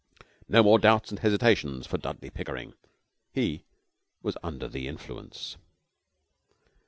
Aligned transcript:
No 0.49 0.63
more 0.63 0.79
doubts 0.79 1.11
and 1.11 1.19
hesitations 1.19 1.85
for 1.85 1.99
Dudley 1.99 2.31
Pickering. 2.31 2.73
He 3.35 3.65
was 4.23 4.35
under 4.41 4.67
the 4.67 4.87
influence. 4.87 5.57